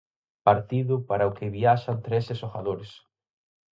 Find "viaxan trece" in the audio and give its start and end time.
1.57-2.33